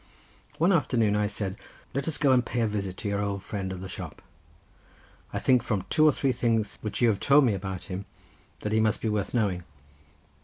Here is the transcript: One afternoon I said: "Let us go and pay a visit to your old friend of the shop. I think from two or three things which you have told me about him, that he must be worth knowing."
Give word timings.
One 0.57 0.71
afternoon 0.71 1.15
I 1.15 1.27
said: 1.27 1.57
"Let 1.93 2.07
us 2.07 2.17
go 2.17 2.31
and 2.31 2.43
pay 2.43 2.61
a 2.61 2.65
visit 2.67 2.97
to 2.97 3.07
your 3.07 3.21
old 3.21 3.43
friend 3.43 3.71
of 3.71 3.81
the 3.81 3.87
shop. 3.87 4.19
I 5.31 5.37
think 5.37 5.61
from 5.61 5.83
two 5.91 6.05
or 6.07 6.11
three 6.11 6.31
things 6.31 6.79
which 6.81 7.01
you 7.03 7.09
have 7.09 7.19
told 7.19 7.43
me 7.43 7.53
about 7.53 7.83
him, 7.83 8.05
that 8.61 8.73
he 8.73 8.79
must 8.79 8.99
be 8.99 9.09
worth 9.09 9.35
knowing." 9.35 9.61